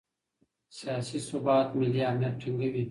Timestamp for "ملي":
1.79-2.01